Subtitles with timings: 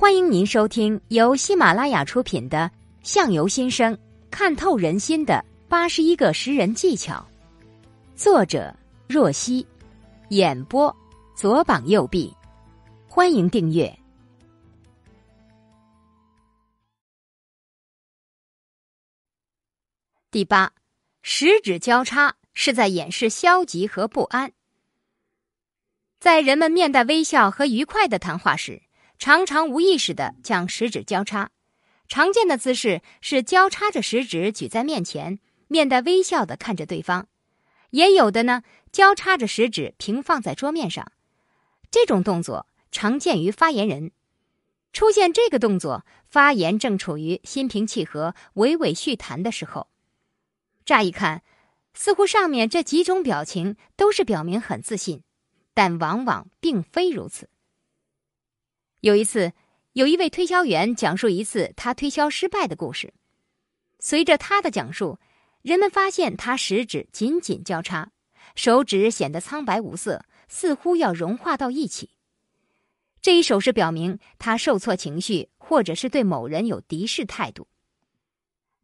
[0.00, 2.70] 欢迎您收听由喜马拉雅出品的
[3.02, 3.98] 《相由心生，
[4.30, 7.14] 看透人心的八十一个识人技巧》，
[8.14, 8.72] 作者
[9.08, 9.66] 若曦，
[10.28, 10.96] 演播
[11.34, 12.32] 左膀右臂。
[13.08, 13.92] 欢迎订阅。
[20.30, 20.72] 第八，
[21.22, 24.52] 十指交叉是在掩饰消极和不安。
[26.20, 28.80] 在人们面带微笑和愉快的谈话时。
[29.18, 31.50] 常常无意识的将食指交叉，
[32.06, 37.24] 常见的姿势是交叉着食指举在面前，面带微笑的看着对方；
[37.90, 41.10] 也有的呢，交叉着食指平放在桌面上。
[41.90, 44.12] 这种动作常见于发言人。
[44.92, 49.88] 出现这个动作，发言正处于心平气和、娓娓续谈的时候。
[50.84, 51.42] 乍一看，
[51.92, 55.22] 似乎上面这几种表情都是表明很自信，
[55.74, 57.50] 但往往并非如此。
[59.00, 59.52] 有一次，
[59.92, 63.14] 有一位推销员讲述一次他推销失败的故事。
[64.00, 65.20] 随着他的讲述，
[65.62, 68.10] 人们发现他食指紧紧交叉，
[68.56, 72.10] 手指显得苍白无色，似乎要融化到一起。
[73.22, 77.68] 这一手势表明他受挫情绪，或者是对某人有敌视态度。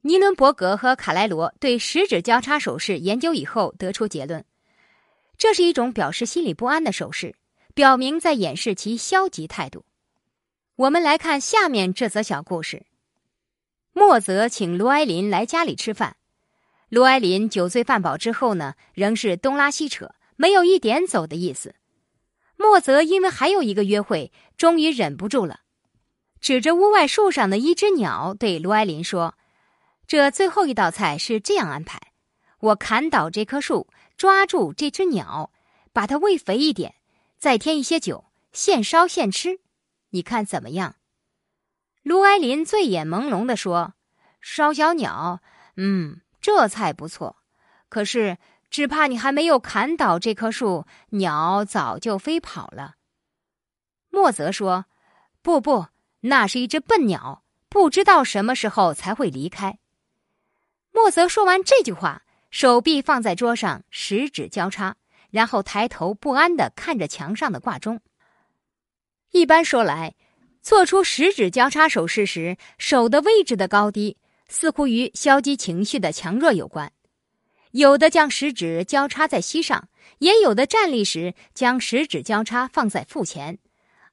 [0.02, 4.44] 尼伦伯格和卡莱罗对食指交叉手势研究以后，得出结论：
[5.36, 7.34] 这是一种表示心理不安的手势，
[7.74, 9.84] 表明在掩饰其消极态度。
[10.76, 12.84] 我们来看下面这则小故事。
[13.92, 16.16] 莫泽请卢埃林来家里吃饭，
[16.88, 21.76] 卢埃林酒醉饭饱之后呢，仍是东拉西扯，没有一点走的意思。
[22.56, 25.60] 莫泽因为还有一个约会，终于忍不住了，
[26.40, 29.36] 指着屋外树上的一只鸟，对卢埃林说
[30.08, 32.00] ：“这最后一道菜是这样安排：
[32.58, 35.52] 我砍倒这棵树，抓住这只鸟，
[35.92, 36.96] 把它喂肥一点，
[37.38, 39.60] 再添一些酒，现烧现吃。”
[40.14, 40.94] 你看怎么样？
[42.04, 43.94] 卢埃林醉眼朦胧地说
[44.40, 45.42] ：“烧小鸟，
[45.76, 47.38] 嗯，这菜不错。
[47.88, 48.38] 可是，
[48.70, 52.94] 只怕你还没有砍倒这棵树，鸟早就飞跑了。”
[54.08, 54.86] 莫泽说
[55.42, 55.88] ：“不不，
[56.20, 59.80] 那是一只笨鸟，不知道什么时候才会离开。”
[60.94, 62.22] 莫泽说完这句话，
[62.52, 64.94] 手臂放在桌上，食指交叉，
[65.30, 68.00] 然后抬头不安地看着墙上的挂钟。
[69.34, 70.14] 一般说来，
[70.62, 74.16] 做出食指交叉手势时，手的位置的高低
[74.48, 76.92] 似乎与消极情绪的强弱有关。
[77.72, 83.58] 有的将食指交叉在膝上，也有的站立时将食指交叉放在腹前。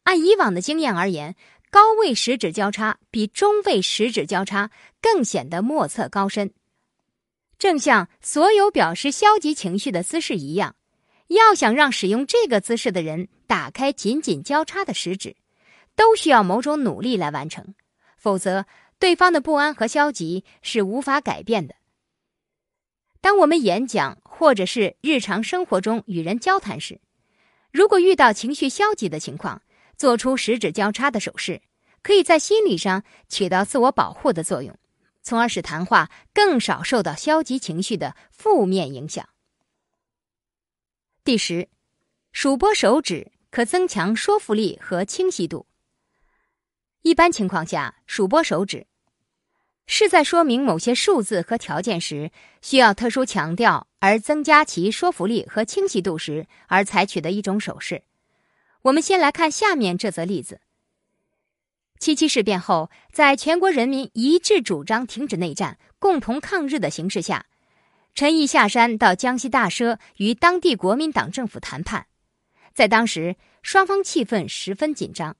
[0.05, 1.35] 按以往的经验而言，
[1.69, 6.51] 高位食指交叉比中位食指交叉更显得莫测高深。
[7.59, 10.75] 正像所有表示消极情绪的姿势一样。
[11.35, 15.35] 要想让使用这个姿势的人打开紧紧交叉的食指，
[15.95, 17.73] 都需要某种努力来完成，
[18.17, 18.65] 否则
[18.99, 21.75] 对方的不安和消极是无法改变的。
[23.21, 26.99] 当我们演讲或者是日常生活中与人交谈时，
[27.71, 29.61] 如果遇到情绪消极的情况，
[29.95, 31.61] 做出食指交叉的手势，
[32.01, 34.75] 可以在心理上起到自我保护的作用，
[35.21, 39.29] 从而使谈话更少受到消极情绪的负面影响。
[41.23, 41.69] 第十，
[42.31, 45.67] 数拨手指可增强说服力和清晰度。
[47.03, 48.87] 一般情况下，数拨手指
[49.85, 52.31] 是在说明某些数字和条件时
[52.63, 58.01] 需要特殊强调而增加其说服力和清晰度时而采取的一种手势。
[58.81, 60.59] 我们先来看下面这则例子：
[61.99, 67.45] 七七事变后，在全国人民一致主张停止内战、共同抗日的形势下。
[68.13, 72.05] 陈毅下山到江西大社与当地国民党政府谈判，
[72.73, 75.35] 在当时双方气氛十分紧张，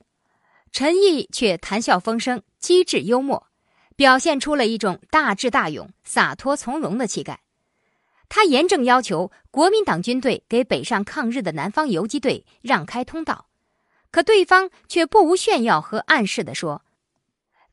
[0.72, 3.48] 陈毅却谈笑风生、机智幽默，
[3.96, 7.42] 表现出了一种大智大勇、洒脱从容的气概。
[8.30, 13.50] 他严正要求国民党军队给北上抗日的南方游击队让开通道，
[14.10, 16.84] 可对方却不无炫耀和暗示的说：“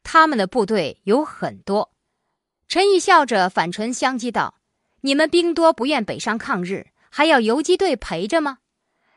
[0.03, 1.93] 他们的部队有很多。”
[2.67, 4.58] 陈毅笑着反唇相讥道。
[5.01, 8.59] 你们兵多不愿北上抗日，还要游击队陪着吗？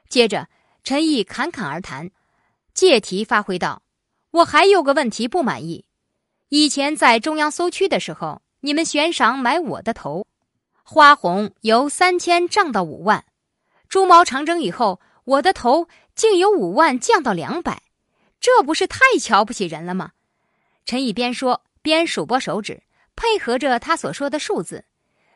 [0.10, 0.48] 接着，
[0.84, 2.12] 陈毅侃侃而谈，
[2.74, 3.82] 借题发挥道
[4.32, 5.86] ：“我还有个问题不满意。
[6.50, 10.28] 以前在中央苏区的时候，你们悬赏买我的头，
[10.84, 13.22] 花红由三千涨到五万；
[13.90, 17.82] 朱毛长征以后，我的头竟由五万降到两百，
[18.40, 20.12] 这不是太瞧不起人了吗？”
[20.86, 22.84] 陈毅边说边数拨手指，
[23.16, 24.86] 配合着他所说的数字。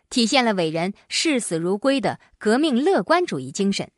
[0.09, 3.91] 体现了伟人视死如归的革命乐观主义精神。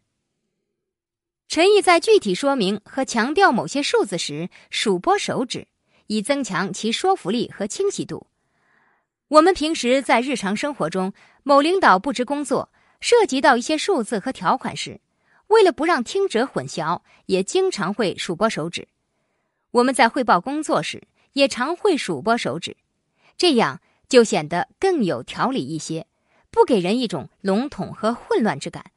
[1.47, 5.67] 陈毅在具体说明和强调某些数字时，数拨手指，
[6.07, 8.27] 以增强其说服力和清晰度。
[9.29, 11.13] 我们平时在日常生活中，
[11.43, 14.99] 某领导布置工作涉及到一些数字和条款时，
[15.47, 18.87] 为了不让听者混淆，也经常会数拨手指。
[19.71, 22.75] 我们在汇报工作时，也常会数拨手指，
[23.37, 26.07] 这样就显得更有条理一些，
[26.49, 28.91] 不给人一种笼统和混乱之感，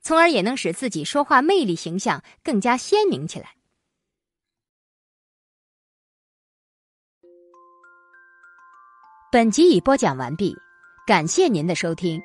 [0.00, 3.54] 从而也能使自己说话魅力形象更加鲜明起来。
[9.30, 10.54] 本集已播讲完毕，
[11.06, 12.22] 感谢您的收听。